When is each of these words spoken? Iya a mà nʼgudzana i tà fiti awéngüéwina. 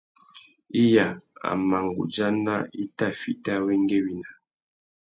Iya 0.83 1.07
a 1.47 1.49
mà 1.67 1.77
nʼgudzana 1.85 2.55
i 2.81 2.83
tà 2.97 3.07
fiti 3.19 3.49
awéngüéwina. 3.57 4.29